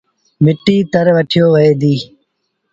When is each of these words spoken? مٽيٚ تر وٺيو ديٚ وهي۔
مٽيٚ 0.43 0.87
تر 0.91 1.05
وٺيو 1.15 1.45
ديٚ 1.47 1.51
وهي۔ 1.53 1.97